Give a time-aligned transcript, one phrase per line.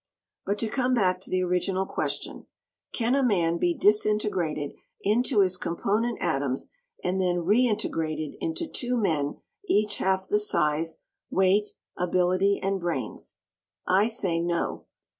[0.47, 2.47] But to come back to the original question.
[2.91, 6.69] Can a man be disintegrated into his component atoms
[7.03, 10.97] and then reintegrated into two men each half the size,
[11.29, 13.37] weight, ability and brains?
[13.87, 14.87] I say no.